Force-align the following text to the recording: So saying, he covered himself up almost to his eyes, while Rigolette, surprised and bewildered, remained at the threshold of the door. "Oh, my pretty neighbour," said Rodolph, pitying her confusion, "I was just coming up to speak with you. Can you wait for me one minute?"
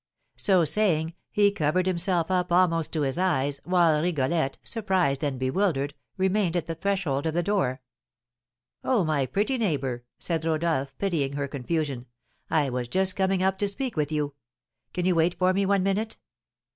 So 0.37 0.65
saying, 0.65 1.13
he 1.29 1.51
covered 1.51 1.85
himself 1.85 2.31
up 2.31 2.51
almost 2.51 2.91
to 2.93 3.01
his 3.03 3.19
eyes, 3.19 3.61
while 3.65 4.01
Rigolette, 4.01 4.57
surprised 4.63 5.23
and 5.23 5.37
bewildered, 5.37 5.93
remained 6.17 6.57
at 6.57 6.65
the 6.65 6.73
threshold 6.73 7.27
of 7.27 7.35
the 7.35 7.43
door. 7.43 7.83
"Oh, 8.83 9.03
my 9.03 9.27
pretty 9.27 9.59
neighbour," 9.59 10.03
said 10.17 10.43
Rodolph, 10.43 10.97
pitying 10.97 11.33
her 11.33 11.47
confusion, 11.47 12.07
"I 12.49 12.67
was 12.71 12.87
just 12.87 13.15
coming 13.15 13.43
up 13.43 13.59
to 13.59 13.67
speak 13.67 13.95
with 13.95 14.11
you. 14.11 14.33
Can 14.91 15.05
you 15.05 15.13
wait 15.13 15.35
for 15.37 15.53
me 15.53 15.67
one 15.67 15.83
minute?" 15.83 16.17